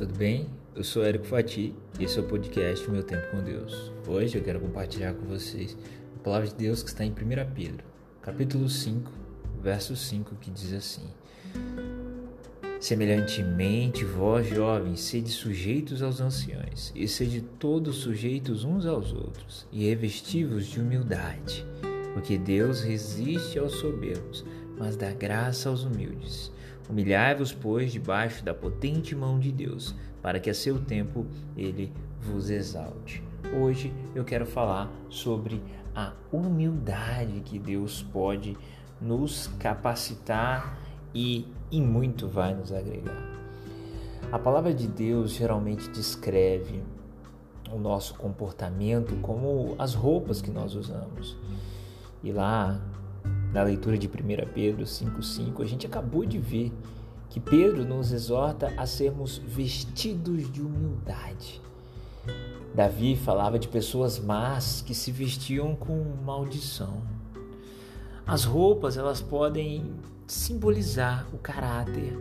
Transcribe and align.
tudo 0.00 0.14
bem? 0.14 0.48
Eu 0.74 0.82
sou 0.82 1.04
Érico 1.04 1.26
Fati 1.26 1.74
e 1.98 2.04
esse 2.04 2.18
é 2.18 2.22
o 2.22 2.24
podcast 2.24 2.90
Meu 2.90 3.02
Tempo 3.02 3.30
com 3.32 3.44
Deus. 3.44 3.92
Hoje 4.08 4.38
eu 4.38 4.42
quero 4.42 4.58
compartilhar 4.58 5.12
com 5.12 5.26
vocês 5.26 5.76
a 6.18 6.22
palavra 6.24 6.48
de 6.48 6.54
Deus 6.54 6.82
que 6.82 6.88
está 6.88 7.04
em 7.04 7.10
1 7.10 7.14
Pedro, 7.54 7.84
capítulo 8.22 8.66
5, 8.66 9.12
verso 9.62 9.94
5, 9.94 10.36
que 10.36 10.50
diz 10.50 10.72
assim: 10.72 11.06
Semelhantemente, 12.80 14.02
vós 14.02 14.48
jovens, 14.48 15.00
sede 15.00 15.28
sujeitos 15.28 16.00
aos 16.00 16.18
anciãos, 16.18 16.90
e 16.94 17.06
sede 17.06 17.42
todos 17.58 17.96
sujeitos 17.96 18.64
uns 18.64 18.86
aos 18.86 19.12
outros, 19.12 19.66
e 19.70 19.84
revestivos 19.84 20.64
de 20.64 20.80
humildade, 20.80 21.66
porque 22.14 22.38
Deus 22.38 22.80
resiste 22.80 23.58
aos 23.58 23.72
soberbos, 23.72 24.46
mas 24.78 24.96
dá 24.96 25.12
graça 25.12 25.68
aos 25.68 25.84
humildes. 25.84 26.50
Humilhai-vos, 26.90 27.52
pois, 27.52 27.92
debaixo 27.92 28.44
da 28.44 28.52
potente 28.52 29.14
mão 29.14 29.38
de 29.38 29.52
Deus, 29.52 29.94
para 30.20 30.40
que 30.40 30.50
a 30.50 30.54
seu 30.54 30.76
tempo 30.80 31.24
ele 31.56 31.92
vos 32.20 32.50
exalte. 32.50 33.22
Hoje 33.56 33.94
eu 34.12 34.24
quero 34.24 34.44
falar 34.44 34.90
sobre 35.08 35.62
a 35.94 36.12
humildade 36.32 37.42
que 37.42 37.60
Deus 37.60 38.02
pode 38.02 38.56
nos 39.00 39.46
capacitar 39.60 40.80
e 41.14 41.46
em 41.70 41.80
muito 41.80 42.26
vai 42.26 42.54
nos 42.54 42.72
agregar. 42.72 43.22
A 44.32 44.38
palavra 44.38 44.74
de 44.74 44.88
Deus 44.88 45.30
geralmente 45.30 45.88
descreve 45.90 46.82
o 47.70 47.78
nosso 47.78 48.14
comportamento 48.14 49.14
como 49.22 49.76
as 49.78 49.94
roupas 49.94 50.42
que 50.42 50.50
nós 50.50 50.74
usamos. 50.74 51.38
E 52.20 52.32
lá 52.32 52.80
na 53.52 53.62
leitura 53.62 53.98
de 53.98 54.06
1 54.06 54.10
Pedro 54.54 54.84
5,5, 54.84 55.62
a 55.62 55.66
gente 55.66 55.86
acabou 55.86 56.24
de 56.24 56.38
ver 56.38 56.72
que 57.28 57.40
Pedro 57.40 57.84
nos 57.84 58.12
exorta 58.12 58.72
a 58.76 58.86
sermos 58.86 59.38
vestidos 59.38 60.50
de 60.52 60.60
humildade. 60.60 61.60
Davi 62.74 63.16
falava 63.16 63.58
de 63.58 63.68
pessoas 63.68 64.18
más 64.18 64.80
que 64.80 64.94
se 64.94 65.10
vestiam 65.10 65.74
com 65.74 66.04
maldição. 66.24 67.02
As 68.26 68.44
roupas, 68.44 68.96
elas 68.96 69.20
podem 69.20 69.94
simbolizar 70.26 71.26
o 71.32 71.38
caráter. 71.38 72.16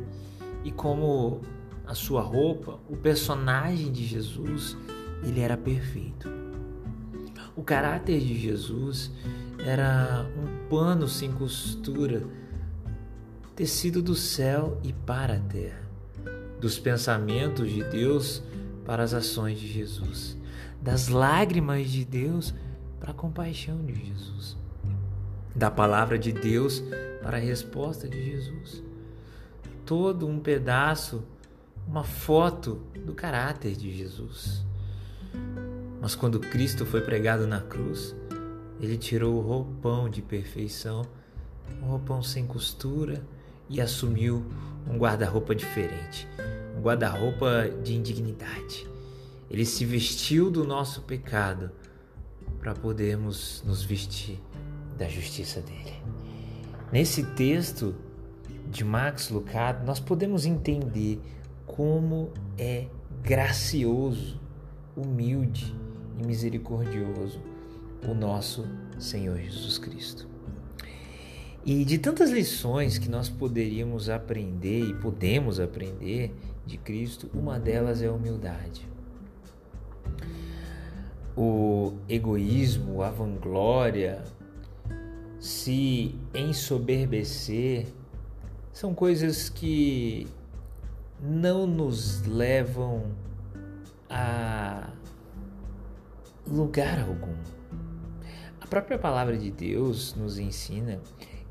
E 0.63 0.71
como 0.71 1.41
a 1.85 1.93
sua 1.93 2.21
roupa, 2.21 2.79
o 2.89 2.97
personagem 2.97 3.91
de 3.91 4.05
Jesus, 4.05 4.75
ele 5.23 5.39
era 5.39 5.55
perfeito. 5.55 6.29
O 7.55 7.63
caráter 7.63 8.19
de 8.19 8.39
Jesus 8.39 9.11
era 9.65 10.25
um 10.37 10.69
pano 10.69 11.07
sem 11.07 11.31
costura, 11.31 12.23
tecido 13.55 14.01
do 14.01 14.15
céu 14.15 14.79
e 14.83 14.93
para 14.93 15.35
a 15.35 15.39
terra, 15.39 15.81
dos 16.59 16.79
pensamentos 16.79 17.69
de 17.69 17.83
Deus 17.83 18.41
para 18.85 19.03
as 19.03 19.13
ações 19.13 19.59
de 19.59 19.67
Jesus, 19.67 20.37
das 20.81 21.09
lágrimas 21.09 21.89
de 21.89 22.05
Deus 22.05 22.53
para 22.99 23.11
a 23.11 23.13
compaixão 23.13 23.85
de 23.85 23.93
Jesus, 23.93 24.57
da 25.55 25.69
palavra 25.69 26.17
de 26.17 26.31
Deus 26.31 26.81
para 27.21 27.37
a 27.37 27.39
resposta 27.39 28.07
de 28.07 28.31
Jesus. 28.31 28.83
Todo 29.85 30.27
um 30.27 30.39
pedaço, 30.39 31.23
uma 31.87 32.03
foto 32.03 32.81
do 33.05 33.13
caráter 33.13 33.75
de 33.75 33.95
Jesus. 33.95 34.63
Mas 36.01 36.15
quando 36.15 36.39
Cristo 36.39 36.85
foi 36.85 37.01
pregado 37.01 37.45
na 37.45 37.59
cruz, 37.59 38.15
ele 38.79 38.97
tirou 38.97 39.35
o 39.35 39.41
roupão 39.41 40.09
de 40.09 40.21
perfeição, 40.21 41.05
um 41.81 41.87
roupão 41.87 42.23
sem 42.23 42.45
costura, 42.45 43.23
e 43.69 43.79
assumiu 43.79 44.43
um 44.89 44.97
guarda-roupa 44.97 45.53
diferente, 45.53 46.27
um 46.75 46.81
guarda-roupa 46.81 47.69
de 47.83 47.93
indignidade. 47.93 48.87
Ele 49.49 49.65
se 49.65 49.85
vestiu 49.85 50.49
do 50.49 50.63
nosso 50.63 51.03
pecado 51.03 51.71
para 52.59 52.73
podermos 52.73 53.63
nos 53.65 53.83
vestir 53.83 54.39
da 54.97 55.07
justiça 55.07 55.61
dele. 55.61 55.93
Nesse 56.91 57.23
texto 57.23 57.95
de 58.69 58.83
Max 58.83 59.29
Lucado, 59.29 59.85
nós 59.85 59.99
podemos 59.99 60.45
entender 60.45 61.21
como 61.65 62.31
é 62.57 62.87
gracioso, 63.21 64.39
humilde 64.95 65.75
e 66.19 66.25
misericordioso 66.25 67.39
o 68.07 68.13
nosso 68.13 68.65
Senhor 68.97 69.37
Jesus 69.37 69.77
Cristo. 69.77 70.27
E 71.65 71.83
de 71.83 71.97
tantas 71.97 72.31
lições 72.31 72.97
que 72.97 73.09
nós 73.09 73.29
poderíamos 73.29 74.09
aprender 74.09 74.85
e 74.85 74.93
podemos 74.93 75.59
aprender 75.59 76.33
de 76.65 76.77
Cristo, 76.77 77.29
uma 77.33 77.59
delas 77.59 78.01
é 78.01 78.07
a 78.07 78.11
humildade. 78.11 78.87
O 81.35 81.93
egoísmo, 82.07 83.01
a 83.01 83.09
vanglória, 83.11 84.23
se 85.39 86.15
ensoberbecer, 86.33 87.87
são 88.73 88.93
coisas 88.93 89.49
que 89.49 90.27
não 91.21 91.67
nos 91.67 92.21
levam 92.25 93.03
a 94.09 94.89
lugar 96.47 96.99
algum. 96.99 97.35
Própria 98.69 98.99
palavra 98.99 99.35
de 99.35 99.49
Deus 99.49 100.13
nos 100.13 100.37
ensina 100.37 100.99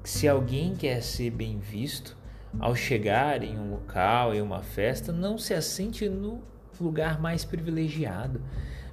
que 0.03 0.09
se 0.09 0.29
alguém 0.29 0.77
quer 0.77 1.03
ser 1.03 1.31
bem 1.31 1.59
visto, 1.59 2.17
ao 2.61 2.77
chegar 2.77 3.43
em 3.43 3.59
um 3.59 3.73
local, 3.73 4.33
em 4.35 4.41
uma 4.41 4.63
festa, 4.63 5.13
não 5.13 5.37
se 5.37 5.53
assente 5.53 6.09
no 6.09 6.41
lugar 6.81 7.21
mais 7.21 7.45
privilegiado, 7.45 8.41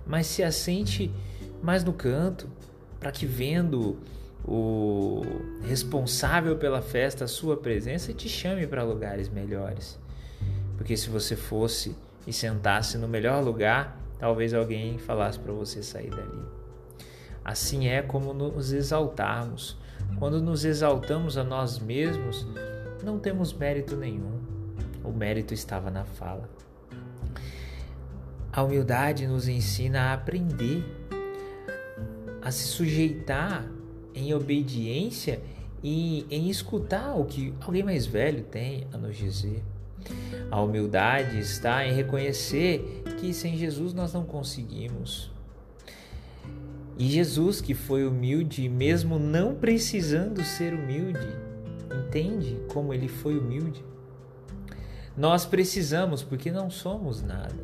mas 0.06 0.26
se 0.26 0.42
assente 0.42 1.14
mais 1.62 1.84
no 1.84 1.94
canto, 1.94 2.50
para 3.00 3.12
que 3.12 3.28
vendo 3.28 4.00
o 4.44 5.22
responsável 5.64 6.58
pela 6.58 6.82
festa, 6.82 7.26
a 7.26 7.28
sua 7.28 7.56
presença, 7.56 8.12
te 8.12 8.28
chame 8.28 8.66
para 8.66 8.84
lugares 8.84 9.30
melhores. 9.30 10.00
Porque 10.78 10.98
se 10.98 11.10
você 11.10 11.36
fosse 11.36 11.96
e 12.26 12.34
sentasse 12.34 12.98
no 12.98 13.08
melhor 13.08 13.44
lugar, 13.44 14.00
talvez 14.18 14.52
alguém 14.52 14.98
falasse 14.98 15.40
para 15.40 15.54
você 15.54 15.84
sair 15.84 16.10
dali. 16.10 16.65
Assim 17.46 17.88
é 17.88 18.02
como 18.02 18.34
nos 18.34 18.74
exaltarmos. 18.74 19.78
Quando 20.18 20.42
nos 20.42 20.66
exaltamos 20.66 21.38
a 21.38 21.44
nós 21.44 21.78
mesmos, 21.78 22.48
não 23.04 23.20
temos 23.20 23.54
mérito 23.54 23.96
nenhum. 23.96 24.40
O 25.04 25.12
mérito 25.12 25.54
estava 25.54 25.92
na 25.92 26.04
fala. 26.04 26.50
A 28.52 28.64
humildade 28.64 29.28
nos 29.28 29.48
ensina 29.48 30.06
a 30.06 30.14
aprender, 30.14 30.84
a 32.42 32.50
se 32.50 32.64
sujeitar 32.64 33.70
em 34.16 34.34
obediência 34.34 35.40
e 35.84 36.26
em 36.32 36.50
escutar 36.50 37.14
o 37.16 37.26
que 37.26 37.54
alguém 37.62 37.84
mais 37.84 38.08
velho 38.08 38.44
tem 38.44 38.88
a 38.92 38.98
nos 38.98 39.16
dizer. 39.16 39.64
A 40.50 40.62
humildade 40.62 41.38
está 41.38 41.86
em 41.86 41.94
reconhecer 41.94 43.04
que 43.20 43.34
sem 43.34 43.56
Jesus 43.56 43.94
nós 43.94 44.14
não 44.14 44.24
conseguimos. 44.24 45.35
E 46.98 47.08
Jesus, 47.08 47.60
que 47.60 47.74
foi 47.74 48.06
humilde, 48.06 48.70
mesmo 48.70 49.20
não 49.20 49.56
precisando 49.56 50.44
ser 50.44 50.74
humilde, 50.74 51.28
entende 52.08 52.58
como 52.72 52.94
ele 52.94 53.08
foi 53.08 53.38
humilde? 53.38 53.84
Nós 55.18 55.46
precisamos 55.46 56.24
porque 56.24 56.52
não 56.52 56.70
somos 56.70 57.22
nada. 57.22 57.64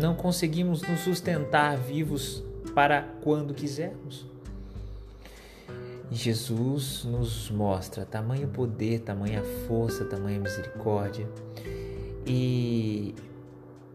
Não 0.00 0.14
conseguimos 0.14 0.82
nos 0.82 1.00
sustentar 1.00 1.76
vivos 1.76 2.42
para 2.74 3.02
quando 3.22 3.54
quisermos. 3.54 4.26
Jesus 6.10 7.04
nos 7.04 7.50
mostra 7.50 8.04
tamanho 8.04 8.48
poder, 8.48 9.00
tamanha 9.00 9.42
força, 9.66 10.04
tamanha 10.04 10.38
misericórdia 10.38 11.26
e 12.26 13.14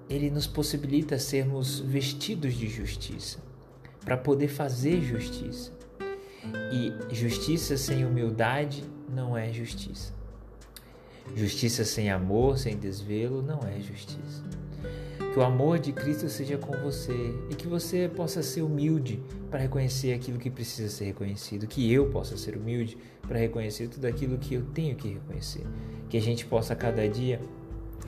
ele 0.09 0.29
nos 0.29 0.47
possibilita 0.47 1.19
sermos 1.19 1.79
vestidos 1.79 2.53
de 2.53 2.67
justiça 2.67 3.39
para 4.03 4.15
poder 4.15 4.47
fazer 4.47 5.01
justiça. 5.01 5.71
E 6.71 6.93
justiça 7.13 7.75
sem 7.75 8.05
humildade 8.05 8.83
não 9.13 9.37
é 9.37 9.51
justiça. 9.51 10.13
Justiça 11.35 11.83
sem 11.83 12.09
amor, 12.09 12.57
sem 12.57 12.77
desvelo, 12.77 13.41
não 13.41 13.59
é 13.67 13.81
justiça. 13.81 14.43
Que 15.33 15.39
o 15.39 15.43
amor 15.43 15.77
de 15.77 15.91
Cristo 15.91 16.29
seja 16.29 16.57
com 16.57 16.71
você 16.77 17.13
e 17.49 17.55
que 17.55 17.67
você 17.67 18.09
possa 18.09 18.41
ser 18.41 18.61
humilde 18.61 19.21
para 19.51 19.59
reconhecer 19.59 20.13
aquilo 20.13 20.39
que 20.39 20.49
precisa 20.49 20.89
ser 20.89 21.05
reconhecido. 21.05 21.67
Que 21.67 21.91
eu 21.91 22.09
possa 22.09 22.37
ser 22.37 22.55
humilde 22.55 22.97
para 23.21 23.37
reconhecer 23.37 23.89
tudo 23.89 24.05
aquilo 24.05 24.37
que 24.37 24.55
eu 24.55 24.63
tenho 24.73 24.95
que 24.95 25.09
reconhecer. 25.09 25.63
Que 26.09 26.17
a 26.17 26.21
gente 26.21 26.45
possa 26.45 26.75
cada 26.75 27.07
dia 27.09 27.41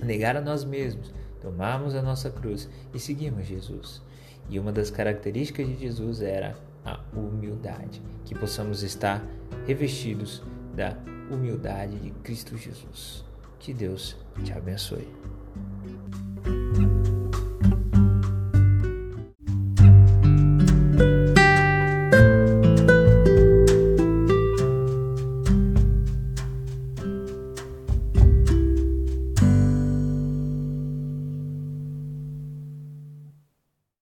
negar 0.01 0.37
a 0.37 0.41
nós 0.41 0.63
mesmos, 0.63 1.13
tomarmos 1.41 1.95
a 1.95 2.01
nossa 2.01 2.29
cruz 2.29 2.69
e 2.93 2.99
seguirmos 2.99 3.45
Jesus. 3.45 4.01
E 4.49 4.59
uma 4.59 4.71
das 4.71 4.89
características 4.89 5.67
de 5.67 5.77
Jesus 5.77 6.21
era 6.21 6.55
a 6.85 6.99
humildade. 7.13 8.01
Que 8.25 8.35
possamos 8.35 8.83
estar 8.83 9.25
revestidos 9.65 10.43
da 10.75 10.97
humildade 11.31 11.99
de 11.99 12.11
Cristo 12.11 12.57
Jesus. 12.57 13.23
Que 13.59 13.73
Deus 13.73 14.17
te 14.43 14.51
abençoe. 14.51 15.07